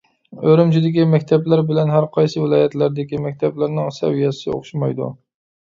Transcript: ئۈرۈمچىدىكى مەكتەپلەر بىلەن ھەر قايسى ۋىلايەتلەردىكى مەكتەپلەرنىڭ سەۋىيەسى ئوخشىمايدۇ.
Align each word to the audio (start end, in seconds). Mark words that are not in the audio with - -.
ئۈرۈمچىدىكى 0.51 1.03
مەكتەپلەر 1.11 1.61
بىلەن 1.67 1.93
ھەر 1.95 2.07
قايسى 2.17 2.41
ۋىلايەتلەردىكى 2.45 3.21
مەكتەپلەرنىڭ 3.27 3.93
سەۋىيەسى 3.99 4.53
ئوخشىمايدۇ. 4.57 5.13